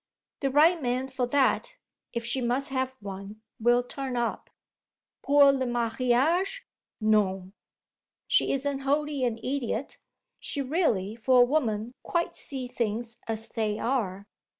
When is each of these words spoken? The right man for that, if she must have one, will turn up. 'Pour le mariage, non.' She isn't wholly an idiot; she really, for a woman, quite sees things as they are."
The 0.39 0.49
right 0.49 0.81
man 0.81 1.09
for 1.09 1.27
that, 1.27 1.77
if 2.11 2.25
she 2.25 2.41
must 2.41 2.69
have 2.69 2.95
one, 3.01 3.43
will 3.59 3.83
turn 3.83 4.17
up. 4.17 4.49
'Pour 5.21 5.53
le 5.53 5.67
mariage, 5.67 6.65
non.' 6.99 7.53
She 8.25 8.51
isn't 8.51 8.79
wholly 8.79 9.23
an 9.25 9.37
idiot; 9.37 9.99
she 10.39 10.59
really, 10.59 11.15
for 11.15 11.43
a 11.43 11.45
woman, 11.45 11.93
quite 12.01 12.35
sees 12.35 12.71
things 12.71 13.17
as 13.27 13.47
they 13.49 13.77
are." 13.77 14.25